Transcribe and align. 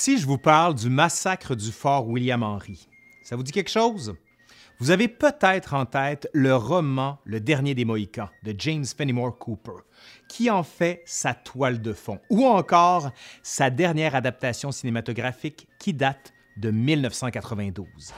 Si 0.00 0.16
je 0.16 0.28
vous 0.28 0.38
parle 0.38 0.76
du 0.76 0.90
massacre 0.90 1.56
du 1.56 1.72
fort 1.72 2.06
William 2.06 2.44
Henry, 2.44 2.88
ça 3.24 3.34
vous 3.34 3.42
dit 3.42 3.50
quelque 3.50 3.68
chose? 3.68 4.14
Vous 4.78 4.92
avez 4.92 5.08
peut-être 5.08 5.74
en 5.74 5.86
tête 5.86 6.30
le 6.32 6.54
roman 6.54 7.18
Le 7.24 7.40
dernier 7.40 7.74
des 7.74 7.84
Mohicans 7.84 8.28
de 8.44 8.54
James 8.56 8.84
Fenimore 8.84 9.36
Cooper, 9.38 9.82
qui 10.28 10.50
en 10.50 10.62
fait 10.62 11.02
sa 11.04 11.34
toile 11.34 11.82
de 11.82 11.92
fond, 11.92 12.20
ou 12.30 12.46
encore 12.46 13.10
sa 13.42 13.70
dernière 13.70 14.14
adaptation 14.14 14.70
cinématographique 14.70 15.66
qui 15.80 15.92
date 15.94 16.32
de 16.58 16.70
1992. 16.70 18.14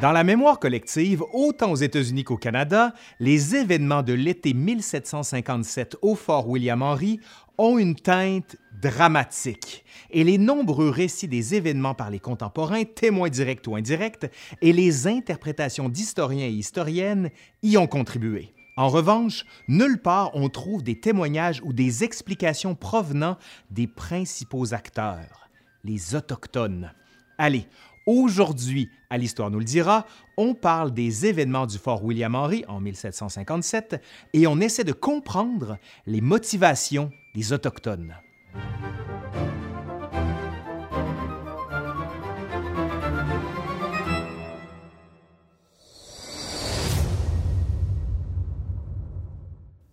Dans 0.00 0.10
la 0.10 0.24
mémoire 0.24 0.58
collective, 0.58 1.22
autant 1.32 1.70
aux 1.70 1.76
États-Unis 1.76 2.24
qu'au 2.24 2.36
Canada, 2.36 2.92
les 3.20 3.54
événements 3.54 4.02
de 4.02 4.12
l'été 4.12 4.52
1757 4.52 5.96
au 6.02 6.16
fort 6.16 6.48
William 6.48 6.82
Henry 6.82 7.20
ont 7.58 7.78
une 7.78 7.94
teinte 7.94 8.56
dramatique, 8.82 9.84
et 10.10 10.24
les 10.24 10.36
nombreux 10.36 10.90
récits 10.90 11.28
des 11.28 11.54
événements 11.54 11.94
par 11.94 12.10
les 12.10 12.18
contemporains, 12.18 12.82
témoins 12.82 13.28
directs 13.28 13.66
ou 13.68 13.76
indirects, 13.76 14.26
et 14.60 14.72
les 14.72 15.06
interprétations 15.06 15.88
d'historiens 15.88 16.46
et 16.46 16.50
historiennes 16.50 17.30
y 17.62 17.76
ont 17.76 17.86
contribué. 17.86 18.52
En 18.76 18.88
revanche, 18.88 19.46
nulle 19.68 20.02
part 20.02 20.32
on 20.34 20.48
trouve 20.48 20.82
des 20.82 20.98
témoignages 20.98 21.62
ou 21.64 21.72
des 21.72 22.02
explications 22.02 22.74
provenant 22.74 23.38
des 23.70 23.86
principaux 23.86 24.74
acteurs, 24.74 25.48
les 25.84 26.16
Autochtones. 26.16 26.92
Allez, 27.38 27.66
Aujourd'hui, 28.06 28.90
à 29.08 29.16
l'Histoire 29.16 29.50
nous 29.50 29.58
le 29.58 29.64
dira, 29.64 30.06
on 30.36 30.54
parle 30.54 30.92
des 30.92 31.26
événements 31.26 31.66
du 31.66 31.78
fort 31.78 32.04
William 32.04 32.34
Henry 32.34 32.64
en 32.68 32.80
1757 32.80 34.00
et 34.34 34.46
on 34.46 34.60
essaie 34.60 34.84
de 34.84 34.92
comprendre 34.92 35.78
les 36.06 36.20
motivations 36.20 37.10
des 37.34 37.52
Autochtones. 37.52 38.14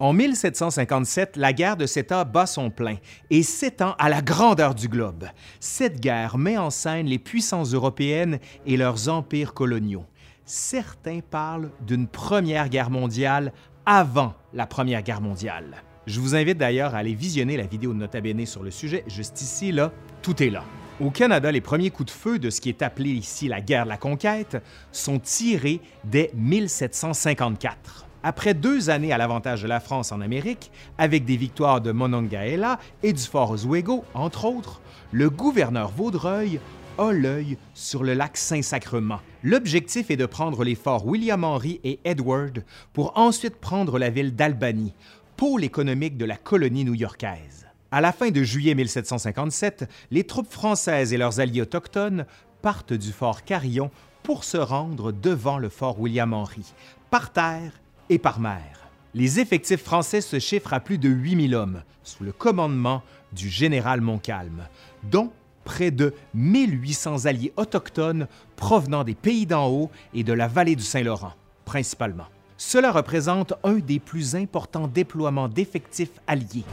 En 0.01 0.13
1757, 0.13 1.37
la 1.37 1.53
guerre 1.53 1.77
de 1.77 1.85
États 1.85 2.23
bat 2.23 2.47
son 2.47 2.71
plein 2.71 2.95
et 3.29 3.43
s'étend 3.43 3.93
à 3.99 4.09
la 4.09 4.23
grandeur 4.23 4.73
du 4.73 4.87
globe. 4.87 5.25
Cette 5.59 5.99
guerre 5.99 6.39
met 6.39 6.57
en 6.57 6.71
scène 6.71 7.05
les 7.05 7.19
puissances 7.19 7.75
européennes 7.75 8.39
et 8.65 8.77
leurs 8.77 9.09
empires 9.09 9.53
coloniaux. 9.53 10.05
Certains 10.43 11.19
parlent 11.19 11.69
d'une 11.85 12.07
première 12.07 12.69
guerre 12.69 12.89
mondiale 12.89 13.53
avant 13.85 14.33
la 14.55 14.65
première 14.65 15.03
guerre 15.03 15.21
mondiale. 15.21 15.83
Je 16.07 16.19
vous 16.19 16.33
invite 16.33 16.57
d'ailleurs 16.57 16.95
à 16.95 16.97
aller 16.97 17.13
visionner 17.13 17.55
la 17.55 17.67
vidéo 17.67 17.93
de 17.93 17.99
Nota 17.99 18.21
Bene 18.21 18.47
sur 18.47 18.63
le 18.63 18.71
sujet, 18.71 19.03
juste 19.05 19.39
ici, 19.39 19.71
là, 19.71 19.91
tout 20.23 20.41
est 20.41 20.49
là. 20.49 20.63
Au 20.99 21.11
Canada, 21.11 21.51
les 21.51 21.61
premiers 21.61 21.91
coups 21.91 22.11
de 22.11 22.17
feu 22.17 22.39
de 22.39 22.49
ce 22.49 22.59
qui 22.59 22.69
est 22.69 22.81
appelé 22.81 23.11
ici 23.11 23.47
la 23.47 23.61
guerre 23.61 23.83
de 23.83 23.89
la 23.89 23.97
conquête 23.97 24.57
sont 24.91 25.19
tirés 25.19 25.79
dès 26.05 26.31
1754. 26.33 28.07
Après 28.23 28.53
deux 28.53 28.91
années 28.91 29.11
à 29.11 29.17
l'avantage 29.17 29.63
de 29.63 29.67
la 29.67 29.79
France 29.79 30.11
en 30.11 30.21
Amérique, 30.21 30.71
avec 30.99 31.25
des 31.25 31.37
victoires 31.37 31.81
de 31.81 31.91
Monongahela 31.91 32.79
et 33.01 33.13
du 33.13 33.21
fort 33.21 33.49
Oswego, 33.49 34.05
entre 34.13 34.45
autres, 34.45 34.81
le 35.11 35.29
gouverneur 35.29 35.89
Vaudreuil 35.89 36.59
a 36.99 37.11
l'œil 37.11 37.57
sur 37.73 38.03
le 38.03 38.13
lac 38.13 38.37
Saint-Sacrement. 38.37 39.21
L'objectif 39.43 40.11
est 40.11 40.17
de 40.17 40.27
prendre 40.27 40.63
les 40.63 40.75
forts 40.75 41.07
William 41.07 41.43
Henry 41.43 41.79
et 41.83 41.99
Edward 42.03 42.63
pour 42.93 43.17
ensuite 43.17 43.55
prendre 43.55 43.97
la 43.97 44.11
ville 44.11 44.35
d'Albany, 44.35 44.93
pôle 45.35 45.63
économique 45.63 46.17
de 46.17 46.25
la 46.25 46.37
colonie 46.37 46.85
new-yorkaise. 46.85 47.65
À 47.89 48.01
la 48.01 48.11
fin 48.11 48.29
de 48.29 48.43
juillet 48.43 48.75
1757, 48.75 49.89
les 50.11 50.23
troupes 50.25 50.51
françaises 50.51 51.11
et 51.11 51.17
leurs 51.17 51.39
alliés 51.39 51.61
autochtones 51.61 52.25
partent 52.61 52.93
du 52.93 53.11
fort 53.11 53.43
Carillon 53.43 53.89
pour 54.21 54.43
se 54.43 54.57
rendre 54.57 55.11
devant 55.11 55.57
le 55.57 55.69
fort 55.69 55.99
William 55.99 56.33
Henry, 56.33 56.73
par 57.09 57.33
terre 57.33 57.80
et 58.11 58.19
par 58.19 58.39
mer. 58.39 58.89
Les 59.13 59.39
effectifs 59.39 59.83
français 59.83 60.21
se 60.21 60.37
chiffrent 60.37 60.73
à 60.73 60.81
plus 60.81 60.97
de 60.97 61.09
8000 61.09 61.55
hommes, 61.55 61.81
sous 62.03 62.23
le 62.23 62.33
commandement 62.33 63.03
du 63.31 63.49
général 63.49 64.01
Montcalm, 64.01 64.67
dont 65.03 65.31
près 65.63 65.91
de 65.91 66.13
1800 66.33 67.25
alliés 67.25 67.53
autochtones 67.55 68.27
provenant 68.57 69.05
des 69.05 69.15
pays 69.15 69.45
d'en 69.45 69.69
haut 69.69 69.89
et 70.13 70.23
de 70.23 70.33
la 70.33 70.47
vallée 70.47 70.75
du 70.75 70.83
Saint-Laurent, 70.83 71.33
principalement. 71.63 72.27
Cela 72.57 72.91
représente 72.91 73.53
un 73.63 73.75
des 73.75 73.99
plus 73.99 74.35
importants 74.35 74.87
déploiements 74.87 75.47
d'effectifs 75.47 76.19
alliés. 76.27 76.65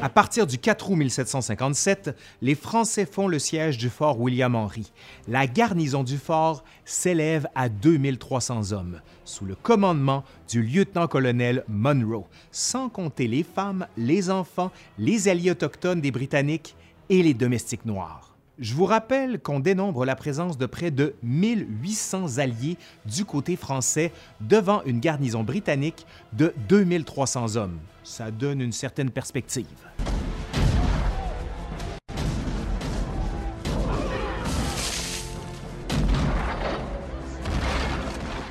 À 0.00 0.08
partir 0.08 0.46
du 0.46 0.58
4 0.58 0.90
août 0.90 0.94
1757, 0.94 2.16
les 2.40 2.54
Français 2.54 3.04
font 3.04 3.26
le 3.26 3.40
siège 3.40 3.78
du 3.78 3.90
fort 3.90 4.20
William 4.20 4.54
Henry. 4.54 4.92
La 5.26 5.48
garnison 5.48 6.04
du 6.04 6.18
fort 6.18 6.62
s'élève 6.84 7.48
à 7.56 7.68
2300 7.68 8.70
hommes, 8.70 9.00
sous 9.24 9.44
le 9.44 9.56
commandement 9.56 10.22
du 10.48 10.62
lieutenant-colonel 10.62 11.64
Monroe, 11.66 12.28
sans 12.52 12.88
compter 12.88 13.26
les 13.26 13.42
femmes, 13.42 13.88
les 13.96 14.30
enfants, 14.30 14.70
les 14.98 15.26
alliés 15.26 15.50
autochtones 15.50 16.00
des 16.00 16.12
Britanniques 16.12 16.76
et 17.10 17.20
les 17.24 17.34
domestiques 17.34 17.84
noirs. 17.84 18.27
Je 18.60 18.74
vous 18.74 18.86
rappelle 18.86 19.38
qu'on 19.38 19.60
dénombre 19.60 20.04
la 20.04 20.16
présence 20.16 20.58
de 20.58 20.66
près 20.66 20.90
de 20.90 21.14
1800 21.22 22.38
alliés 22.38 22.76
du 23.06 23.24
côté 23.24 23.54
français 23.54 24.12
devant 24.40 24.82
une 24.82 24.98
garnison 24.98 25.44
britannique 25.44 26.06
de 26.32 26.52
2300 26.68 27.54
hommes. 27.54 27.78
Ça 28.02 28.32
donne 28.32 28.60
une 28.60 28.72
certaine 28.72 29.10
perspective. 29.10 29.64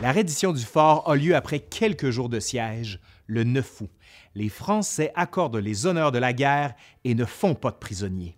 La 0.02 0.14
reddition 0.14 0.54
du 0.54 0.64
fort 0.64 1.10
a 1.12 1.18
lieu 1.18 1.36
après 1.36 1.60
quelques 1.60 2.12
jours 2.12 2.30
de 2.30 2.40
siège, 2.40 3.02
le 3.26 3.44
9 3.44 3.82
août. 3.82 3.90
Les 4.36 4.48
Français 4.48 5.12
accordent 5.16 5.58
les 5.58 5.86
honneurs 5.86 6.14
de 6.14 6.20
la 6.20 6.32
guerre 6.32 6.76
et 7.04 7.14
ne 7.14 7.26
font 7.26 7.56
pas 7.56 7.72
de 7.72 7.76
prisonniers. 7.76 8.37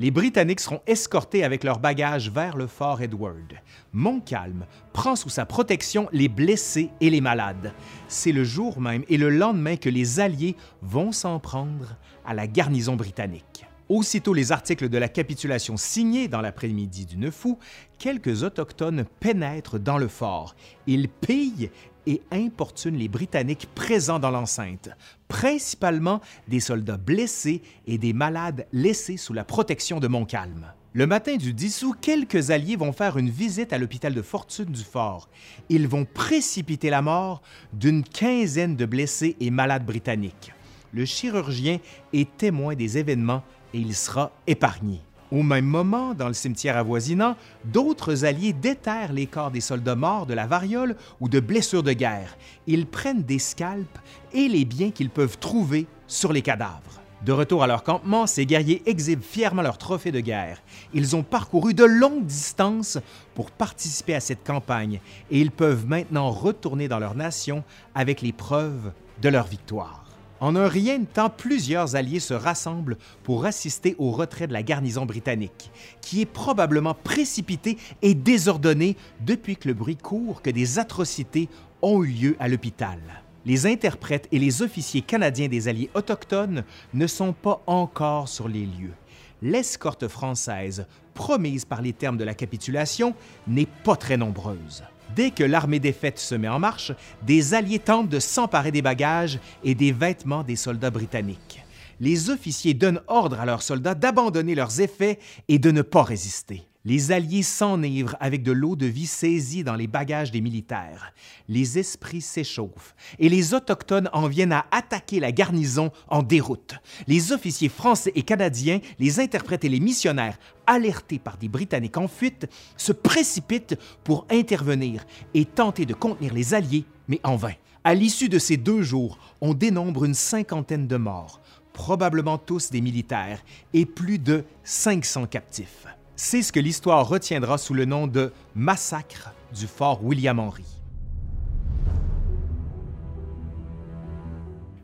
Les 0.00 0.10
Britanniques 0.10 0.58
seront 0.58 0.80
escortés 0.88 1.44
avec 1.44 1.62
leurs 1.62 1.78
bagages 1.78 2.28
vers 2.28 2.56
le 2.56 2.66
fort 2.66 3.00
Edward. 3.00 3.54
Montcalm 3.92 4.66
prend 4.92 5.14
sous 5.14 5.28
sa 5.28 5.46
protection 5.46 6.08
les 6.12 6.28
blessés 6.28 6.90
et 7.00 7.10
les 7.10 7.20
malades. 7.20 7.72
C'est 8.08 8.32
le 8.32 8.42
jour 8.42 8.80
même 8.80 9.04
et 9.08 9.16
le 9.16 9.30
lendemain 9.30 9.76
que 9.76 9.88
les 9.88 10.18
Alliés 10.18 10.56
vont 10.82 11.12
s'en 11.12 11.38
prendre 11.38 11.96
à 12.26 12.34
la 12.34 12.48
garnison 12.48 12.96
britannique. 12.96 13.66
Aussitôt 13.90 14.32
les 14.32 14.50
articles 14.50 14.88
de 14.88 14.96
la 14.96 15.08
capitulation 15.08 15.76
signés 15.76 16.26
dans 16.26 16.40
l'après-midi 16.40 17.04
du 17.04 17.18
9 17.18 17.44
août, 17.44 17.58
quelques 17.98 18.42
Autochtones 18.42 19.04
pénètrent 19.20 19.78
dans 19.78 19.98
le 19.98 20.08
fort. 20.08 20.56
Ils 20.86 21.08
pillent 21.08 21.70
et 22.06 22.22
importunent 22.32 22.96
les 22.96 23.08
Britanniques 23.08 23.68
présents 23.74 24.18
dans 24.18 24.30
l'enceinte, 24.30 24.88
principalement 25.28 26.22
des 26.48 26.60
soldats 26.60 26.96
blessés 26.96 27.60
et 27.86 27.98
des 27.98 28.14
malades 28.14 28.66
laissés 28.72 29.18
sous 29.18 29.34
la 29.34 29.44
protection 29.44 30.00
de 30.00 30.08
Montcalm. 30.08 30.72
Le 30.94 31.06
matin 31.06 31.36
du 31.36 31.52
10 31.52 31.82
août, 31.82 31.98
quelques 32.00 32.52
alliés 32.52 32.76
vont 32.76 32.92
faire 32.92 33.18
une 33.18 33.30
visite 33.30 33.74
à 33.74 33.78
l'hôpital 33.78 34.14
de 34.14 34.22
fortune 34.22 34.66
du 34.66 34.84
fort. 34.84 35.28
Ils 35.68 35.88
vont 35.88 36.06
précipiter 36.06 36.88
la 36.88 37.02
mort 37.02 37.42
d'une 37.74 38.02
quinzaine 38.02 38.76
de 38.76 38.86
blessés 38.86 39.36
et 39.40 39.50
malades 39.50 39.84
britanniques. 39.84 40.52
Le 40.92 41.04
chirurgien 41.04 41.80
est 42.12 42.36
témoin 42.36 42.76
des 42.76 42.96
événements 42.96 43.42
et 43.74 43.78
il 43.78 43.94
sera 43.94 44.30
épargné. 44.46 45.00
Au 45.30 45.42
même 45.42 45.64
moment, 45.64 46.14
dans 46.14 46.28
le 46.28 46.34
cimetière 46.34 46.76
avoisinant, 46.76 47.36
d'autres 47.64 48.24
alliés 48.24 48.52
déterrent 48.52 49.12
les 49.12 49.26
corps 49.26 49.50
des 49.50 49.60
soldats 49.60 49.96
morts 49.96 50.26
de 50.26 50.34
la 50.34 50.46
variole 50.46 50.96
ou 51.20 51.28
de 51.28 51.40
blessures 51.40 51.82
de 51.82 51.92
guerre. 51.92 52.36
Ils 52.68 52.86
prennent 52.86 53.24
des 53.24 53.40
scalps 53.40 53.98
et 54.32 54.48
les 54.48 54.64
biens 54.64 54.92
qu'ils 54.92 55.10
peuvent 55.10 55.38
trouver 55.38 55.86
sur 56.06 56.32
les 56.32 56.42
cadavres. 56.42 57.00
De 57.24 57.32
retour 57.32 57.62
à 57.62 57.66
leur 57.66 57.82
campement, 57.82 58.26
ces 58.26 58.46
guerriers 58.46 58.82
exhibent 58.86 59.22
fièrement 59.22 59.62
leurs 59.62 59.78
trophées 59.78 60.12
de 60.12 60.20
guerre. 60.20 60.62
Ils 60.92 61.16
ont 61.16 61.22
parcouru 61.22 61.74
de 61.74 61.84
longues 61.84 62.26
distances 62.26 62.98
pour 63.34 63.50
participer 63.50 64.14
à 64.14 64.20
cette 64.20 64.46
campagne 64.46 65.00
et 65.30 65.40
ils 65.40 65.50
peuvent 65.50 65.86
maintenant 65.86 66.30
retourner 66.30 66.86
dans 66.86 66.98
leur 66.98 67.16
nation 67.16 67.64
avec 67.94 68.20
les 68.20 68.32
preuves 68.32 68.92
de 69.20 69.28
leur 69.30 69.46
victoire. 69.46 70.03
En 70.40 70.56
un 70.56 70.68
rien 70.68 70.98
de 70.98 71.04
temps, 71.04 71.30
plusieurs 71.30 71.96
alliés 71.96 72.20
se 72.20 72.34
rassemblent 72.34 72.98
pour 73.22 73.46
assister 73.46 73.94
au 73.98 74.10
retrait 74.10 74.46
de 74.46 74.52
la 74.52 74.62
garnison 74.62 75.06
britannique, 75.06 75.70
qui 76.00 76.20
est 76.20 76.26
probablement 76.26 76.94
précipitée 76.94 77.78
et 78.02 78.14
désordonnée 78.14 78.96
depuis 79.20 79.56
que 79.56 79.68
le 79.68 79.74
bruit 79.74 79.96
court 79.96 80.42
que 80.42 80.50
des 80.50 80.78
atrocités 80.78 81.48
ont 81.82 82.02
eu 82.02 82.08
lieu 82.08 82.36
à 82.40 82.48
l'hôpital. 82.48 82.98
les 83.46 83.66
interprètes 83.66 84.28
et 84.32 84.38
les 84.38 84.62
officiers 84.62 85.02
canadiens 85.02 85.48
des 85.48 85.68
Alliés 85.68 85.90
autochtones 85.94 86.64
ne 86.94 87.06
sont 87.06 87.32
pas 87.32 87.62
encore 87.66 88.28
sur 88.28 88.48
les 88.48 88.64
lieux. 88.64 88.94
L'escorte 89.42 90.08
française, 90.08 90.86
promise 91.12 91.64
par 91.64 91.82
les 91.82 91.92
termes 91.92 92.16
de 92.16 92.24
la 92.24 92.34
capitulation, 92.34 93.14
n'est 93.46 93.68
pas 93.84 93.96
très 93.96 94.16
nombreuse. 94.16 94.82
Dès 95.14 95.30
que 95.30 95.44
l'armée 95.44 95.80
défaite 95.80 96.18
se 96.18 96.34
met 96.34 96.48
en 96.48 96.58
marche, 96.58 96.92
des 97.22 97.54
Alliés 97.54 97.78
tentent 97.78 98.08
de 98.08 98.18
s'emparer 98.18 98.72
des 98.72 98.82
bagages 98.82 99.38
et 99.62 99.74
des 99.74 99.92
vêtements 99.92 100.42
des 100.42 100.56
soldats 100.56 100.90
britanniques. 100.90 101.64
Les 102.00 102.30
officiers 102.30 102.74
donnent 102.74 103.00
ordre 103.06 103.38
à 103.38 103.46
leurs 103.46 103.62
soldats 103.62 103.94
d'abandonner 103.94 104.54
leurs 104.54 104.80
effets 104.80 105.18
et 105.48 105.58
de 105.58 105.70
ne 105.70 105.82
pas 105.82 106.02
résister. 106.02 106.66
Les 106.86 107.12
Alliés 107.12 107.42
s'enivrent 107.42 108.14
avec 108.20 108.42
de 108.42 108.52
l'eau 108.52 108.76
de 108.76 108.84
vie 108.84 109.06
saisie 109.06 109.64
dans 109.64 109.74
les 109.74 109.86
bagages 109.86 110.30
des 110.30 110.42
militaires. 110.42 111.14
Les 111.48 111.78
esprits 111.78 112.20
s'échauffent 112.20 112.94
et 113.18 113.30
les 113.30 113.54
Autochtones 113.54 114.10
en 114.12 114.28
viennent 114.28 114.52
à 114.52 114.66
attaquer 114.70 115.18
la 115.18 115.32
garnison 115.32 115.92
en 116.08 116.22
déroute. 116.22 116.74
Les 117.06 117.32
officiers 117.32 117.70
français 117.70 118.12
et 118.14 118.22
canadiens, 118.22 118.80
les 118.98 119.18
interprètes 119.18 119.64
et 119.64 119.70
les 119.70 119.80
missionnaires, 119.80 120.38
alertés 120.66 121.18
par 121.18 121.38
des 121.38 121.48
Britanniques 121.48 121.96
en 121.96 122.06
fuite, 122.06 122.48
se 122.76 122.92
précipitent 122.92 123.78
pour 124.02 124.26
intervenir 124.30 125.06
et 125.32 125.46
tenter 125.46 125.86
de 125.86 125.94
contenir 125.94 126.34
les 126.34 126.52
Alliés, 126.52 126.84
mais 127.08 127.20
en 127.24 127.36
vain. 127.36 127.54
À 127.82 127.94
l'issue 127.94 128.28
de 128.28 128.38
ces 128.38 128.58
deux 128.58 128.82
jours, 128.82 129.18
on 129.40 129.54
dénombre 129.54 130.04
une 130.04 130.12
cinquantaine 130.12 130.86
de 130.86 130.96
morts, 130.98 131.40
probablement 131.72 132.36
tous 132.36 132.70
des 132.70 132.82
militaires, 132.82 133.42
et 133.72 133.86
plus 133.86 134.18
de 134.18 134.44
500 134.64 135.26
captifs. 135.28 135.86
C'est 136.16 136.42
ce 136.42 136.52
que 136.52 136.60
l'histoire 136.60 137.08
retiendra 137.08 137.58
sous 137.58 137.74
le 137.74 137.86
nom 137.86 138.06
de 138.06 138.32
massacre 138.54 139.32
du 139.52 139.66
fort 139.66 140.04
William 140.04 140.38
Henry. 140.38 140.64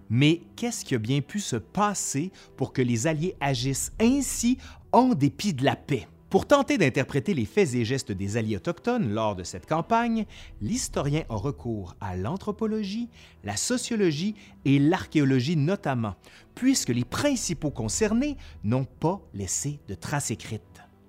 Mais 0.08 0.42
qu'est-ce 0.56 0.84
qui 0.84 0.96
a 0.96 0.98
bien 0.98 1.20
pu 1.20 1.38
se 1.38 1.54
passer 1.54 2.32
pour 2.56 2.72
que 2.72 2.82
les 2.82 3.06
Alliés 3.06 3.36
agissent 3.40 3.92
ainsi 4.00 4.58
en 4.90 5.10
dépit 5.14 5.54
de 5.54 5.64
la 5.64 5.76
paix? 5.76 6.08
Pour 6.30 6.46
tenter 6.46 6.78
d'interpréter 6.78 7.32
les 7.32 7.44
faits 7.44 7.74
et 7.74 7.84
gestes 7.84 8.10
des 8.10 8.36
Alliés 8.36 8.56
autochtones 8.56 9.12
lors 9.12 9.36
de 9.36 9.44
cette 9.44 9.66
campagne, 9.66 10.26
l'historien 10.60 11.22
a 11.28 11.36
recours 11.36 11.94
à 12.00 12.16
l'anthropologie, 12.16 13.08
la 13.44 13.56
sociologie 13.56 14.34
et 14.64 14.80
l'archéologie 14.80 15.56
notamment, 15.56 16.16
puisque 16.56 16.90
les 16.90 17.04
principaux 17.04 17.70
concernés 17.70 18.36
n'ont 18.64 18.84
pas 18.84 19.20
laissé 19.32 19.78
de 19.86 19.94
traces 19.94 20.32
écrites. 20.32 20.62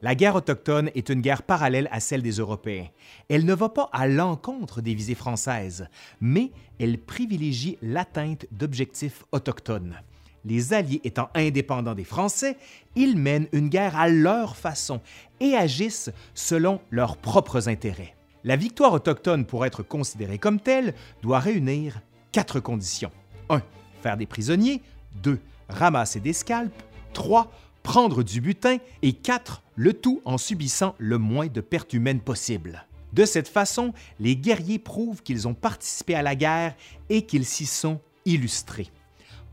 La 0.04 0.16
guerre 0.16 0.36
autochtone 0.36 0.90
est 0.96 1.10
une 1.10 1.22
guerre 1.22 1.44
parallèle 1.44 1.88
à 1.92 2.00
celle 2.00 2.24
des 2.24 2.38
Européens. 2.40 2.88
Elle 3.30 3.46
ne 3.46 3.54
va 3.54 3.70
pas 3.70 3.88
à 3.94 4.08
l'encontre 4.08 4.82
des 4.82 4.96
visées 4.96 5.14
françaises, 5.14 5.88
mais 6.20 6.52
elle 6.80 6.98
privilégie 6.98 7.78
l'atteinte 7.84 8.48
d'objectifs 8.52 9.24
autochtones. 9.32 9.96
Les 10.44 10.74
Alliés 10.74 11.02
étant 11.04 11.30
indépendants 11.36 11.94
des 11.94 12.04
Français, 12.04 12.58
ils 12.96 13.16
mènent 13.16 13.48
une 13.52 13.70
guerre 13.70 13.96
à 13.96 14.10
leur 14.10 14.56
façon 14.56 15.02
et 15.40 15.54
agissent 15.54 16.12
selon 16.34 16.82
leurs 16.90 17.18
propres 17.18 17.70
intérêts. 17.70 18.16
La 18.44 18.56
victoire 18.56 18.94
autochtone, 18.94 19.46
pour 19.46 19.68
être 19.68 19.84
considérée 19.84 20.40
comme 20.40 20.60
telle, 20.60 20.96
doit 21.22 21.38
réunir 21.38 22.02
quatre 22.32 22.60
conditions. 22.60 23.12
1. 23.50 23.62
Faire 24.02 24.18
des 24.18 24.26
prisonniers. 24.26 24.82
2. 25.22 25.40
Ramasser 25.70 26.20
des 26.20 26.34
scalps. 26.34 26.74
3 27.14 27.52
prendre 27.84 28.24
du 28.24 28.42
butin 28.42 28.78
et 29.02 29.14
4. 29.14 29.62
le 29.76 29.94
tout 29.94 30.22
en 30.26 30.38
subissant 30.38 30.96
le 30.98 31.18
moins 31.18 31.48
de 31.48 31.62
pertes 31.62 31.94
humaines 31.94 32.22
possible. 32.22 32.86
De 33.14 33.26
cette 33.26 33.50
façon, 33.50 33.94
les 34.20 34.36
guerriers 34.36 34.80
prouvent 34.80 35.22
qu'ils 35.22 35.48
ont 35.48 35.54
participé 35.54 36.16
à 36.16 36.22
la 36.22 36.36
guerre 36.36 36.76
et 37.10 37.24
qu'ils 37.24 37.46
s'y 37.46 37.66
sont 37.66 38.00
illustrés. 38.26 38.90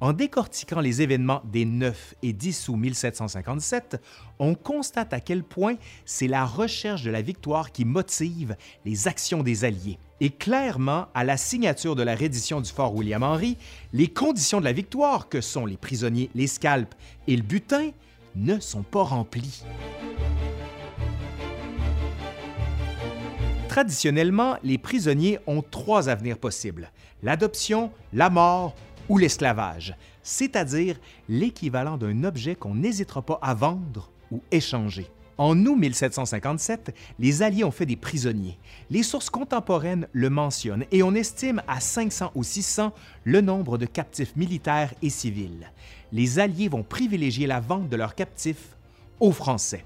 En 0.00 0.12
décortiquant 0.12 0.78
les 0.78 1.02
événements 1.02 1.42
des 1.44 1.64
9 1.64 2.14
et 2.22 2.32
10 2.32 2.68
août 2.68 2.76
1757, 2.76 4.00
on 4.38 4.54
constate 4.54 5.12
à 5.12 5.18
quel 5.18 5.42
point 5.42 5.74
c'est 6.04 6.28
la 6.28 6.44
recherche 6.44 7.02
de 7.02 7.10
la 7.10 7.20
victoire 7.20 7.72
qui 7.72 7.84
motive 7.84 8.54
les 8.84 9.08
actions 9.08 9.42
des 9.42 9.64
Alliés. 9.64 9.98
Et 10.20 10.30
clairement, 10.30 11.06
à 11.14 11.24
la 11.24 11.36
signature 11.36 11.96
de 11.96 12.04
la 12.04 12.14
reddition 12.14 12.60
du 12.60 12.70
fort 12.70 12.94
William 12.94 13.24
Henry, 13.24 13.56
les 13.92 14.06
conditions 14.06 14.60
de 14.60 14.64
la 14.64 14.72
victoire, 14.72 15.28
que 15.28 15.40
sont 15.40 15.66
les 15.66 15.76
prisonniers, 15.76 16.30
les 16.36 16.46
scalps 16.46 16.96
et 17.26 17.36
le 17.36 17.42
butin, 17.42 17.90
ne 18.36 18.58
sont 18.60 18.82
pas 18.82 19.02
remplis. 19.02 19.64
Traditionnellement, 23.68 24.56
les 24.64 24.78
prisonniers 24.78 25.38
ont 25.46 25.62
trois 25.62 26.08
avenirs 26.08 26.38
possibles, 26.38 26.90
l'adoption, 27.22 27.92
la 28.12 28.30
mort 28.30 28.74
ou 29.08 29.18
l'esclavage, 29.18 29.94
c'est-à-dire 30.22 30.98
l'équivalent 31.28 31.96
d'un 31.96 32.24
objet 32.24 32.54
qu'on 32.54 32.74
n'hésitera 32.74 33.22
pas 33.22 33.38
à 33.40 33.54
vendre 33.54 34.10
ou 34.30 34.42
échanger. 34.50 35.08
En 35.38 35.56
août 35.66 35.76
1757, 35.76 36.92
les 37.20 37.42
Alliés 37.42 37.62
ont 37.62 37.70
fait 37.70 37.86
des 37.86 37.94
prisonniers. 37.94 38.58
Les 38.90 39.04
sources 39.04 39.30
contemporaines 39.30 40.08
le 40.12 40.30
mentionnent 40.30 40.84
et 40.90 41.04
on 41.04 41.14
estime 41.14 41.62
à 41.68 41.78
500 41.78 42.32
ou 42.34 42.42
600 42.42 42.92
le 43.22 43.40
nombre 43.40 43.78
de 43.78 43.86
captifs 43.86 44.34
militaires 44.34 44.92
et 45.00 45.10
civils. 45.10 45.70
Les 46.10 46.40
Alliés 46.40 46.68
vont 46.68 46.82
privilégier 46.82 47.46
la 47.46 47.60
vente 47.60 47.88
de 47.88 47.94
leurs 47.94 48.16
captifs 48.16 48.76
aux 49.20 49.30
Français. 49.30 49.84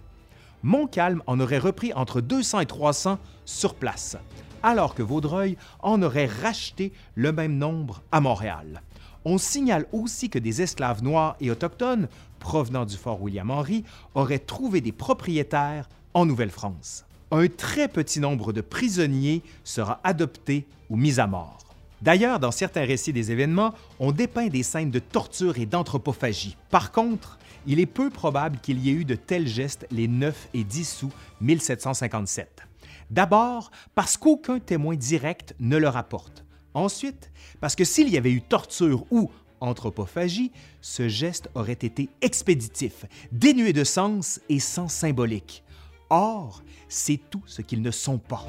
Montcalm 0.63 1.23
en 1.27 1.39
aurait 1.39 1.59
repris 1.59 1.93
entre 1.93 2.23
200 2.23 2.61
et 2.61 2.67
300 2.67 3.19
sur 3.45 3.75
place, 3.75 4.17
alors 4.63 4.95
que 4.95 5.03
Vaudreuil 5.03 5.59
en 5.81 6.01
aurait 6.01 6.31
racheté 6.43 6.93
le 7.15 7.31
même 7.31 7.59
nombre 7.59 8.03
à 8.11 8.23
Montréal. 8.23 8.81
On 9.25 9.39
signale 9.39 9.87
aussi 9.93 10.31
que 10.31 10.39
des 10.39 10.63
esclaves 10.63 11.05
noirs 11.05 11.37
et 11.41 11.51
autochtones 11.51 12.09
provenant 12.43 12.85
du 12.85 12.97
fort 12.97 13.23
William 13.23 13.51
Henry 13.53 13.85
auraient 14.17 14.41
trouvé 14.41 14.81
des 14.81 14.91
propriétaires 14.91 15.89
en 16.13 16.27
Nouvelle-France. 16.27 17.05
Un 17.31 17.47
très 17.47 17.87
petit 17.87 18.19
nombre 18.19 18.53
de 18.53 18.61
prisonniers 18.61 19.43
sera 19.63 20.01
adopté 20.03 20.67
ou 20.91 20.97
mis 20.97 21.21
à 21.21 21.29
mort. 21.29 21.61
D'ailleurs, 22.03 22.41
dans 22.41 22.51
certains 22.51 22.85
récits 22.85 23.13
des 23.13 23.31
événements, 23.31 23.75
on 24.01 24.11
dépeint 24.11 24.49
des 24.49 24.65
scènes 24.65 24.91
de 24.91 24.99
torture 24.99 25.57
et 25.57 25.67
d'anthropophagie. 25.67 26.57
Par 26.69 26.91
contre, 26.91 27.39
il 27.65 27.79
est 27.79 27.87
peu 27.87 28.11
probable 28.11 28.59
qu'il 28.61 28.81
y 28.81 28.91
ait 28.91 28.95
eu 28.95 29.05
de 29.05 29.15
tels 29.15 29.47
gestes 29.47 29.87
les 29.93 30.09
9 30.09 30.49
et 30.53 30.65
10 30.65 31.05
août 31.05 31.13
1757. 31.41 32.63
D'abord, 33.09 33.71
parce 33.95 34.17
qu'aucun 34.17 34.59
témoin 34.59 34.97
direct 34.97 35.55
ne 35.61 35.77
le 35.77 35.89
rapporte. 35.89 36.45
Ensuite, 36.75 37.31
parce 37.61 37.77
que 37.77 37.85
s'il 37.85 38.09
y 38.09 38.17
avait 38.17 38.33
eu 38.33 38.43
torture 38.43 39.05
ou 39.13 39.31
anthropophagie, 39.63 40.53
ce 40.81 41.09
geste 41.09 41.49
aurait 41.55 41.73
été 41.73 42.09
expéditif, 42.21 43.05
dénué 43.31 43.73
de 43.73 43.85
sens 43.85 44.41
et 44.49 44.59
sans 44.59 44.89
symbolique. 44.89 45.65
Or, 46.11 46.63
c'est 46.89 47.21
tout 47.31 47.43
ce 47.47 47.63
qu'ils 47.63 47.83
ne 47.83 47.91
sont 47.91 48.19
pas. 48.19 48.47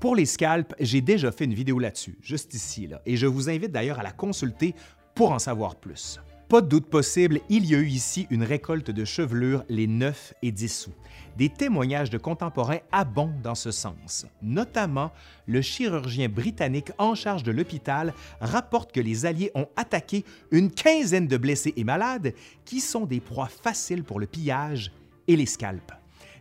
Pour 0.00 0.16
les 0.16 0.26
scalps, 0.26 0.74
j'ai 0.80 1.00
déjà 1.00 1.30
fait 1.30 1.44
une 1.44 1.54
vidéo 1.54 1.78
là-dessus, 1.78 2.18
juste 2.20 2.54
ici, 2.54 2.88
et 3.06 3.16
je 3.16 3.26
vous 3.26 3.48
invite 3.48 3.70
d'ailleurs 3.70 4.00
à 4.00 4.02
la 4.02 4.10
consulter 4.10 4.74
pour 5.14 5.30
en 5.30 5.38
savoir 5.38 5.76
plus. 5.76 6.18
Pas 6.48 6.60
de 6.60 6.66
doute 6.66 6.86
possible, 6.86 7.40
il 7.48 7.64
y 7.64 7.74
a 7.74 7.78
eu 7.78 7.86
ici 7.86 8.26
une 8.28 8.42
récolte 8.42 8.90
de 8.90 9.04
chevelures 9.04 9.64
les 9.68 9.86
9 9.86 10.34
et 10.42 10.50
10 10.52 10.88
août. 10.88 10.94
Des 11.36 11.48
témoignages 11.48 12.10
de 12.10 12.18
contemporains 12.18 12.80
abondent 12.90 13.40
dans 13.42 13.54
ce 13.54 13.70
sens. 13.70 14.26
Notamment, 14.42 15.12
le 15.46 15.62
chirurgien 15.62 16.28
britannique 16.28 16.92
en 16.98 17.14
charge 17.14 17.42
de 17.42 17.52
l'hôpital 17.52 18.12
rapporte 18.40 18.92
que 18.92 19.00
les 19.00 19.24
Alliés 19.24 19.50
ont 19.54 19.68
attaqué 19.76 20.24
une 20.50 20.70
quinzaine 20.70 21.28
de 21.28 21.36
blessés 21.36 21.72
et 21.76 21.84
malades 21.84 22.34
qui 22.64 22.80
sont 22.80 23.06
des 23.06 23.20
proies 23.20 23.48
faciles 23.48 24.04
pour 24.04 24.20
le 24.20 24.26
pillage 24.26 24.92
et 25.26 25.36
les 25.36 25.46
scalps. 25.46 25.94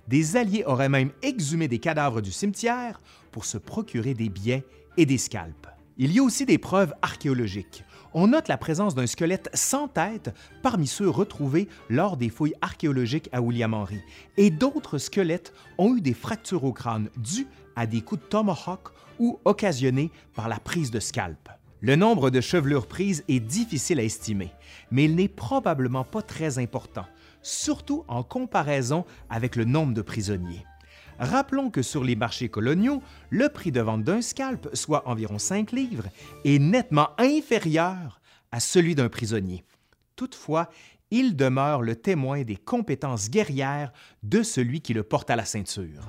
Des 0.07 0.35
Alliés 0.35 0.65
auraient 0.65 0.89
même 0.89 1.11
exhumé 1.21 1.67
des 1.67 1.79
cadavres 1.79 2.21
du 2.21 2.31
cimetière 2.31 2.99
pour 3.31 3.45
se 3.45 3.57
procurer 3.57 4.13
des 4.13 4.29
biens 4.29 4.61
et 4.97 5.05
des 5.05 5.17
scalps. 5.17 5.69
Il 6.03 6.11
y 6.11 6.19
a 6.19 6.23
aussi 6.23 6.45
des 6.45 6.57
preuves 6.57 6.93
archéologiques 7.01 7.85
on 8.13 8.27
note 8.27 8.47
la 8.47 8.57
présence 8.57 8.95
d'un 8.95 9.07
squelette 9.07 9.49
sans 9.53 9.87
tête 9.87 10.33
parmi 10.61 10.87
ceux 10.87 11.09
retrouvés 11.09 11.67
lors 11.89 12.17
des 12.17 12.29
fouilles 12.29 12.55
archéologiques 12.61 13.29
à 13.31 13.41
William 13.41 13.73
Henry, 13.73 14.01
et 14.37 14.49
d'autres 14.49 14.97
squelettes 14.97 15.53
ont 15.77 15.95
eu 15.95 16.01
des 16.01 16.13
fractures 16.13 16.63
au 16.63 16.73
crâne 16.73 17.09
dues 17.17 17.47
à 17.75 17.85
des 17.85 18.01
coups 18.01 18.21
de 18.21 18.27
tomahawk 18.27 18.89
ou 19.19 19.39
occasionnés 19.45 20.11
par 20.35 20.49
la 20.49 20.59
prise 20.59 20.91
de 20.91 20.99
scalp. 20.99 21.49
Le 21.79 21.95
nombre 21.95 22.29
de 22.29 22.41
chevelures 22.41 22.87
prises 22.87 23.23
est 23.27 23.39
difficile 23.39 23.99
à 23.99 24.03
estimer, 24.03 24.51
mais 24.91 25.05
il 25.05 25.15
n'est 25.15 25.27
probablement 25.27 26.03
pas 26.03 26.21
très 26.21 26.59
important, 26.59 27.05
surtout 27.41 28.03
en 28.07 28.23
comparaison 28.23 29.05
avec 29.29 29.55
le 29.55 29.65
nombre 29.65 29.93
de 29.93 30.01
prisonniers. 30.01 30.65
Rappelons 31.19 31.69
que 31.69 31.81
sur 31.81 32.03
les 32.03 32.15
marchés 32.15 32.49
coloniaux, 32.49 33.01
le 33.29 33.49
prix 33.49 33.71
de 33.71 33.81
vente 33.81 34.03
d'un 34.03 34.21
scalp, 34.21 34.69
soit 34.73 35.07
environ 35.07 35.39
5 35.39 35.71
livres, 35.71 36.07
est 36.45 36.59
nettement 36.59 37.09
inférieur 37.17 38.21
à 38.51 38.59
celui 38.59 38.95
d'un 38.95 39.09
prisonnier. 39.09 39.63
Toutefois, 40.15 40.69
il 41.11 41.35
demeure 41.35 41.81
le 41.81 41.95
témoin 41.95 42.43
des 42.43 42.55
compétences 42.55 43.29
guerrières 43.29 43.91
de 44.23 44.43
celui 44.43 44.81
qui 44.81 44.93
le 44.93 45.03
porte 45.03 45.29
à 45.29 45.35
la 45.35 45.45
ceinture. 45.45 46.07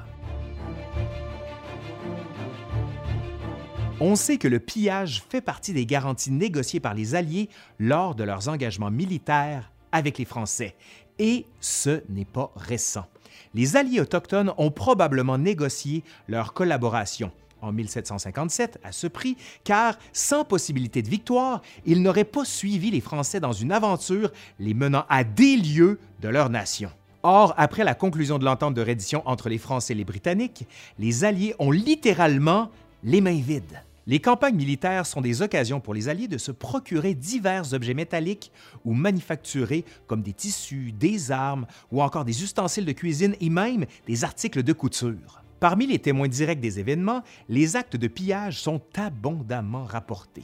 On 4.00 4.16
sait 4.16 4.38
que 4.38 4.48
le 4.48 4.58
pillage 4.58 5.22
fait 5.28 5.40
partie 5.40 5.72
des 5.72 5.86
garanties 5.86 6.32
négociées 6.32 6.80
par 6.80 6.94
les 6.94 7.14
Alliés 7.14 7.48
lors 7.78 8.14
de 8.16 8.24
leurs 8.24 8.48
engagements 8.48 8.90
militaires 8.90 9.70
avec 9.92 10.18
les 10.18 10.24
Français. 10.24 10.74
Et 11.18 11.46
ce 11.60 12.02
n'est 12.08 12.24
pas 12.24 12.50
récent. 12.56 13.06
Les 13.54 13.76
Alliés 13.76 14.00
autochtones 14.00 14.52
ont 14.56 14.70
probablement 14.70 15.38
négocié 15.38 16.02
leur 16.28 16.52
collaboration 16.54 17.30
en 17.62 17.72
1757 17.72 18.78
à 18.82 18.92
ce 18.92 19.06
prix, 19.06 19.36
car 19.64 19.96
sans 20.12 20.44
possibilité 20.44 21.00
de 21.00 21.08
victoire, 21.08 21.62
ils 21.86 22.02
n'auraient 22.02 22.24
pas 22.24 22.44
suivi 22.44 22.90
les 22.90 23.00
Français 23.00 23.40
dans 23.40 23.52
une 23.52 23.72
aventure 23.72 24.32
les 24.58 24.74
menant 24.74 25.04
à 25.08 25.24
des 25.24 25.56
lieux 25.56 25.98
de 26.20 26.28
leur 26.28 26.50
nation. 26.50 26.90
Or, 27.22 27.54
après 27.56 27.84
la 27.84 27.94
conclusion 27.94 28.38
de 28.38 28.44
l'entente 28.44 28.74
de 28.74 28.82
reddition 28.82 29.22
entre 29.26 29.48
les 29.48 29.58
Français 29.58 29.92
et 29.92 29.96
les 29.96 30.04
Britanniques, 30.04 30.66
les 30.98 31.24
Alliés 31.24 31.54
ont 31.60 31.70
littéralement 31.70 32.70
les 33.04 33.20
mains 33.20 33.40
vides. 33.40 33.80
Les 34.06 34.18
campagnes 34.18 34.56
militaires 34.56 35.06
sont 35.06 35.20
des 35.20 35.42
occasions 35.42 35.78
pour 35.78 35.94
les 35.94 36.08
Alliés 36.08 36.26
de 36.26 36.38
se 36.38 36.50
procurer 36.50 37.14
divers 37.14 37.72
objets 37.72 37.94
métalliques 37.94 38.50
ou 38.84 38.94
manufacturés 38.94 39.84
comme 40.08 40.22
des 40.22 40.32
tissus, 40.32 40.90
des 40.90 41.30
armes 41.30 41.66
ou 41.92 42.02
encore 42.02 42.24
des 42.24 42.42
ustensiles 42.42 42.84
de 42.84 42.92
cuisine 42.92 43.36
et 43.40 43.50
même 43.50 43.86
des 44.08 44.24
articles 44.24 44.64
de 44.64 44.72
couture. 44.72 45.42
Parmi 45.60 45.86
les 45.86 46.00
témoins 46.00 46.26
directs 46.26 46.58
des 46.58 46.80
événements, 46.80 47.22
les 47.48 47.76
actes 47.76 47.94
de 47.94 48.08
pillage 48.08 48.60
sont 48.60 48.82
abondamment 48.96 49.84
rapportés. 49.84 50.42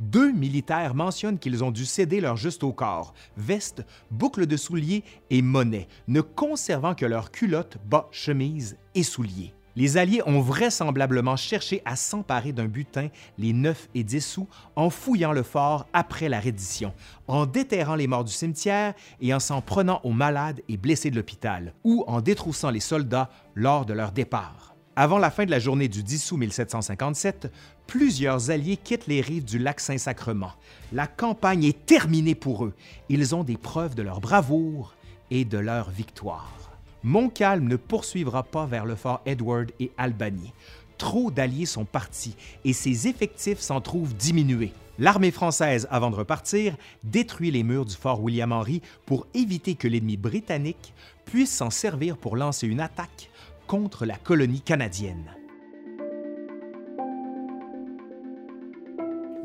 Deux 0.00 0.30
militaires 0.30 0.94
mentionnent 0.94 1.38
qu'ils 1.38 1.64
ont 1.64 1.70
dû 1.70 1.86
céder 1.86 2.20
leur 2.20 2.36
juste 2.36 2.62
au 2.62 2.74
corps, 2.74 3.14
vestes, 3.38 3.86
boucles 4.10 4.46
de 4.46 4.58
souliers 4.58 5.04
et 5.30 5.40
monnaie, 5.40 5.88
ne 6.06 6.20
conservant 6.20 6.94
que 6.94 7.06
leurs 7.06 7.30
culottes, 7.30 7.78
bas, 7.88 8.08
chemises 8.12 8.76
et 8.94 9.02
souliers. 9.02 9.54
Les 9.78 9.96
Alliés 9.96 10.22
ont 10.26 10.40
vraisemblablement 10.40 11.36
cherché 11.36 11.82
à 11.84 11.94
s'emparer 11.94 12.50
d'un 12.50 12.64
butin, 12.64 13.10
les 13.38 13.52
9 13.52 13.90
et 13.94 14.02
10 14.02 14.20
sous, 14.20 14.48
en 14.74 14.90
fouillant 14.90 15.30
le 15.30 15.44
fort 15.44 15.86
après 15.92 16.28
la 16.28 16.40
reddition, 16.40 16.92
en 17.28 17.46
déterrant 17.46 17.94
les 17.94 18.08
morts 18.08 18.24
du 18.24 18.32
cimetière 18.32 18.94
et 19.20 19.32
en 19.32 19.38
s'en 19.38 19.60
prenant 19.60 20.00
aux 20.02 20.10
malades 20.10 20.62
et 20.68 20.76
blessés 20.76 21.12
de 21.12 21.14
l'hôpital, 21.14 21.74
ou 21.84 22.02
en 22.08 22.20
détroussant 22.20 22.70
les 22.70 22.80
soldats 22.80 23.30
lors 23.54 23.86
de 23.86 23.92
leur 23.92 24.10
départ. 24.10 24.74
Avant 24.96 25.18
la 25.18 25.30
fin 25.30 25.44
de 25.44 25.52
la 25.52 25.60
journée 25.60 25.86
du 25.86 26.02
10 26.02 26.32
août 26.32 26.38
1757, 26.38 27.52
plusieurs 27.86 28.50
Alliés 28.50 28.78
quittent 28.78 29.06
les 29.06 29.20
rives 29.20 29.44
du 29.44 29.60
lac 29.60 29.78
Saint-Sacrement. 29.78 30.54
La 30.92 31.06
campagne 31.06 31.62
est 31.62 31.86
terminée 31.86 32.34
pour 32.34 32.64
eux. 32.64 32.74
Ils 33.08 33.32
ont 33.32 33.44
des 33.44 33.56
preuves 33.56 33.94
de 33.94 34.02
leur 34.02 34.20
bravoure 34.20 34.96
et 35.30 35.44
de 35.44 35.58
leur 35.58 35.88
victoire. 35.90 36.77
Montcalm 37.02 37.68
ne 37.68 37.76
poursuivra 37.76 38.42
pas 38.42 38.66
vers 38.66 38.84
le 38.84 38.96
fort 38.96 39.20
Edward 39.24 39.70
et 39.78 39.92
Albany. 39.96 40.52
Trop 40.98 41.30
d'alliés 41.30 41.66
sont 41.66 41.84
partis 41.84 42.34
et 42.64 42.72
ses 42.72 43.06
effectifs 43.06 43.60
s'en 43.60 43.80
trouvent 43.80 44.14
diminués. 44.14 44.72
L'armée 44.98 45.30
française, 45.30 45.86
avant 45.92 46.10
de 46.10 46.16
repartir, 46.16 46.76
détruit 47.04 47.52
les 47.52 47.62
murs 47.62 47.86
du 47.86 47.94
fort 47.94 48.20
William 48.20 48.50
Henry 48.50 48.82
pour 49.06 49.28
éviter 49.32 49.76
que 49.76 49.86
l'ennemi 49.86 50.16
britannique 50.16 50.92
puisse 51.24 51.54
s'en 51.54 51.70
servir 51.70 52.16
pour 52.16 52.36
lancer 52.36 52.66
une 52.66 52.80
attaque 52.80 53.30
contre 53.68 54.06
la 54.06 54.16
colonie 54.16 54.60
canadienne. 54.60 55.37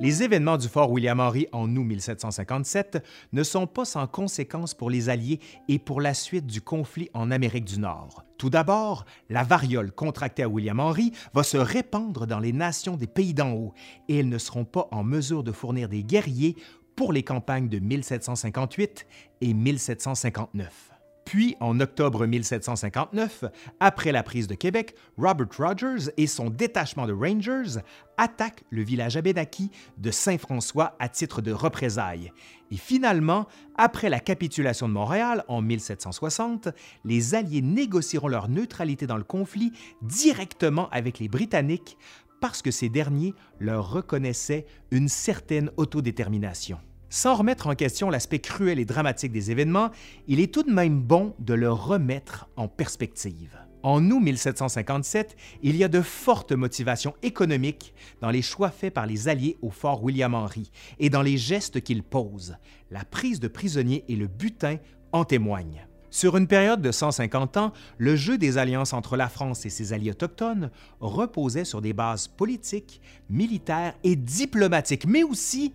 Les 0.03 0.21
événements 0.21 0.57
du 0.57 0.67
fort 0.67 0.91
William 0.91 1.21
Henry 1.21 1.47
en 1.53 1.73
août 1.77 1.85
1757 1.85 3.01
ne 3.31 3.41
sont 3.41 3.67
pas 3.67 3.85
sans 3.85 4.05
conséquences 4.05 4.73
pour 4.73 4.89
les 4.89 5.07
Alliés 5.07 5.39
et 5.69 5.79
pour 5.79 6.01
la 6.01 6.13
suite 6.13 6.45
du 6.45 6.59
conflit 6.59 7.09
en 7.13 7.31
Amérique 7.31 7.63
du 7.63 7.79
Nord. 7.79 8.25
Tout 8.37 8.49
d'abord, 8.49 9.05
la 9.29 9.45
variole 9.45 9.93
contractée 9.93 10.43
à 10.43 10.49
William 10.49 10.81
Henry 10.81 11.13
va 11.33 11.43
se 11.43 11.55
répandre 11.55 12.27
dans 12.27 12.39
les 12.39 12.51
nations 12.51 12.97
des 12.97 13.07
pays 13.07 13.33
d'en 13.33 13.53
haut 13.53 13.73
et 14.09 14.19
elles 14.19 14.27
ne 14.27 14.37
seront 14.39 14.65
pas 14.65 14.89
en 14.91 15.05
mesure 15.05 15.41
de 15.41 15.53
fournir 15.53 15.87
des 15.87 16.03
guerriers 16.03 16.57
pour 16.97 17.13
les 17.13 17.23
campagnes 17.23 17.69
de 17.69 17.79
1758 17.79 19.07
et 19.39 19.53
1759. 19.53 20.92
Puis, 21.25 21.55
en 21.59 21.79
octobre 21.79 22.25
1759, 22.25 23.45
après 23.79 24.11
la 24.11 24.23
prise 24.23 24.47
de 24.47 24.55
Québec, 24.55 24.95
Robert 25.17 25.47
Rogers 25.57 26.11
et 26.17 26.27
son 26.27 26.49
détachement 26.49 27.07
de 27.07 27.13
Rangers 27.13 27.79
attaquent 28.17 28.63
le 28.69 28.83
village 28.83 29.17
abénaki 29.17 29.71
de 29.97 30.11
Saint-François 30.11 30.95
à 30.99 31.09
titre 31.09 31.41
de 31.41 31.51
représailles. 31.51 32.31
Et 32.71 32.77
finalement, 32.77 33.47
après 33.77 34.09
la 34.09 34.19
capitulation 34.19 34.87
de 34.87 34.93
Montréal 34.93 35.43
en 35.47 35.61
1760, 35.61 36.69
les 37.05 37.35
Alliés 37.35 37.61
négocieront 37.61 38.27
leur 38.27 38.49
neutralité 38.49 39.07
dans 39.07 39.17
le 39.17 39.23
conflit 39.23 39.71
directement 40.01 40.89
avec 40.89 41.19
les 41.19 41.29
Britanniques 41.29 41.97
parce 42.41 42.61
que 42.61 42.71
ces 42.71 42.89
derniers 42.89 43.33
leur 43.59 43.89
reconnaissaient 43.91 44.65
une 44.91 45.07
certaine 45.07 45.71
autodétermination. 45.77 46.77
Sans 47.15 47.35
remettre 47.35 47.67
en 47.67 47.75
question 47.75 48.09
l'aspect 48.09 48.39
cruel 48.39 48.79
et 48.79 48.85
dramatique 48.85 49.31
des 49.31 49.51
événements, 49.51 49.91
il 50.27 50.39
est 50.39 50.51
tout 50.51 50.63
de 50.63 50.73
même 50.73 50.99
bon 50.99 51.35
de 51.37 51.53
le 51.53 51.71
remettre 51.71 52.49
en 52.55 52.67
perspective. 52.67 53.55
En 53.83 54.09
août 54.09 54.19
1757, 54.19 55.35
il 55.61 55.75
y 55.75 55.83
a 55.83 55.89
de 55.89 56.01
fortes 56.01 56.53
motivations 56.53 57.13
économiques 57.21 57.93
dans 58.19 58.31
les 58.31 58.41
choix 58.41 58.71
faits 58.71 58.95
par 58.95 59.05
les 59.05 59.27
Alliés 59.27 59.57
au 59.61 59.69
fort 59.69 60.03
William 60.03 60.33
Henry 60.33 60.71
et 60.97 61.11
dans 61.11 61.21
les 61.21 61.37
gestes 61.37 61.81
qu'ils 61.81 62.01
posent. 62.01 62.57
La 62.89 63.05
prise 63.05 63.39
de 63.39 63.47
prisonniers 63.47 64.05
et 64.07 64.15
le 64.15 64.25
butin 64.25 64.77
en 65.11 65.23
témoignent. 65.23 65.85
Sur 66.09 66.35
une 66.35 66.47
période 66.47 66.81
de 66.81 66.91
150 66.91 67.57
ans, 67.57 67.73
le 67.99 68.15
jeu 68.15 68.39
des 68.39 68.57
alliances 68.57 68.93
entre 68.93 69.17
la 69.17 69.29
France 69.29 69.67
et 69.67 69.69
ses 69.69 69.93
alliés 69.93 70.11
autochtones 70.11 70.71
reposait 70.99 71.63
sur 71.63 71.79
des 71.79 71.93
bases 71.93 72.27
politiques, 72.27 73.01
militaires 73.29 73.93
et 74.03 74.15
diplomatiques, 74.15 75.05
mais 75.05 75.21
aussi 75.21 75.73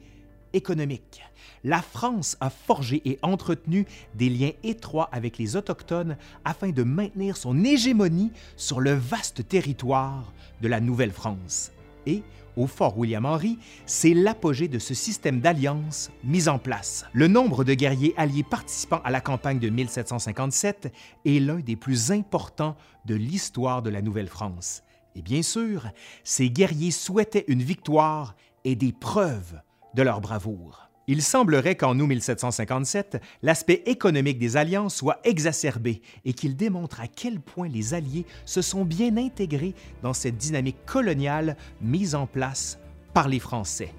économique. 0.52 1.22
La 1.64 1.82
France 1.82 2.36
a 2.40 2.50
forgé 2.50 3.02
et 3.04 3.18
entretenu 3.22 3.86
des 4.14 4.28
liens 4.28 4.52
étroits 4.62 5.08
avec 5.12 5.38
les 5.38 5.56
Autochtones 5.56 6.16
afin 6.44 6.70
de 6.70 6.82
maintenir 6.82 7.36
son 7.36 7.64
hégémonie 7.64 8.32
sur 8.56 8.80
le 8.80 8.92
vaste 8.92 9.46
territoire 9.48 10.32
de 10.62 10.68
la 10.68 10.80
Nouvelle-France. 10.80 11.72
Et, 12.06 12.22
au 12.56 12.66
fort 12.66 12.98
William 12.98 13.24
Henry, 13.24 13.58
c'est 13.86 14.14
l'apogée 14.14 14.66
de 14.66 14.78
ce 14.78 14.94
système 14.94 15.40
d'alliance 15.40 16.10
mis 16.24 16.48
en 16.48 16.58
place. 16.58 17.04
Le 17.12 17.28
nombre 17.28 17.62
de 17.62 17.74
guerriers 17.74 18.14
alliés 18.16 18.42
participant 18.42 19.00
à 19.04 19.10
la 19.10 19.20
campagne 19.20 19.60
de 19.60 19.68
1757 19.68 20.92
est 21.24 21.38
l'un 21.38 21.60
des 21.60 21.76
plus 21.76 22.10
importants 22.10 22.76
de 23.04 23.14
l'histoire 23.14 23.82
de 23.82 23.90
la 23.90 24.02
Nouvelle-France. 24.02 24.82
Et 25.14 25.22
bien 25.22 25.42
sûr, 25.42 25.88
ces 26.24 26.50
guerriers 26.50 26.90
souhaitaient 26.90 27.44
une 27.48 27.62
victoire 27.62 28.34
et 28.64 28.74
des 28.74 28.92
preuves 28.92 29.60
de 29.98 30.04
leur 30.04 30.20
bravoure. 30.20 30.88
Il 31.08 31.22
semblerait 31.22 31.74
qu'en 31.74 31.98
août 31.98 32.06
1757, 32.06 33.20
l'aspect 33.42 33.82
économique 33.86 34.38
des 34.38 34.56
alliances 34.56 34.94
soit 34.94 35.18
exacerbé 35.24 36.02
et 36.24 36.34
qu'il 36.34 36.54
démontre 36.54 37.00
à 37.00 37.08
quel 37.08 37.40
point 37.40 37.66
les 37.66 37.94
Alliés 37.94 38.24
se 38.44 38.62
sont 38.62 38.84
bien 38.84 39.16
intégrés 39.16 39.74
dans 40.02 40.12
cette 40.12 40.36
dynamique 40.36 40.84
coloniale 40.86 41.56
mise 41.80 42.14
en 42.14 42.28
place 42.28 42.78
par 43.12 43.26
les 43.26 43.40
Français. 43.40 43.92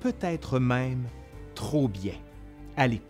Peut-être 0.00 0.58
même 0.58 1.04
trop 1.54 1.88
bien. 1.88 2.16
Allez, 2.76 3.00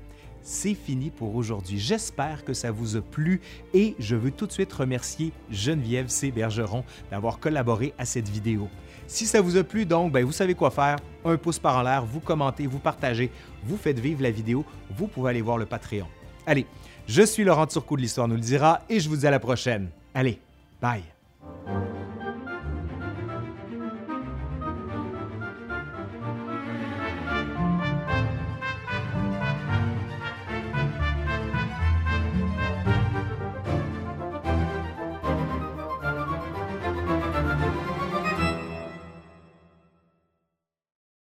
c'est 0.43 0.75
fini 0.75 1.11
pour 1.11 1.35
aujourd'hui. 1.35 1.81
J'espère 1.81 2.45
que 2.45 2.55
ça 2.55 2.71
vous 2.71 2.97
a 2.97 3.01
plu 3.01 3.41
et 3.75 3.97
je 3.99 4.15
veux 4.15 4.31
tout 4.31 4.47
de 4.47 4.53
suite 4.53 4.73
remercier 4.73 5.33
Geneviève 5.51 6.09
C. 6.09 6.31
Bergeron 6.31 6.85
d'avoir 7.11 7.41
collaboré 7.41 7.95
à 7.99 8.05
cette 8.05 8.29
vidéo. 8.29 8.69
Si 9.09 9.27
ça 9.27 9.41
vous 9.41 9.57
a 9.57 9.65
plu, 9.65 9.87
donc, 9.87 10.13
ben, 10.13 10.25
vous 10.25 10.33
savez 10.33 10.55
quoi 10.55 10.71
faire. 10.71 10.97
Un 11.25 11.37
pouce 11.39 11.59
par 11.59 11.79
en 11.79 11.83
l'air, 11.83 12.05
vous 12.05 12.21
commentez, 12.21 12.67
vous 12.67 12.79
partagez, 12.79 13.33
vous 13.65 13.79
faites 13.79 13.99
vivre 13.99 14.23
la 14.23 14.31
vidéo. 14.31 14.65
Vous 14.97 15.09
pouvez 15.09 15.31
aller 15.31 15.41
voir 15.41 15.57
le 15.57 15.65
Patreon. 15.65 16.07
Allez, 16.47 16.67
je 17.07 17.23
suis 17.23 17.43
Laurent 17.43 17.67
Turcot 17.67 17.97
de 17.97 18.03
l'Histoire 18.03 18.29
nous 18.29 18.37
le 18.37 18.41
dira 18.41 18.83
et 18.89 19.01
je 19.01 19.09
vous 19.09 19.17
dis 19.17 19.27
à 19.27 19.31
la 19.31 19.41
prochaine. 19.41 19.89
Allez, 20.15 20.39
bye! 20.81 21.18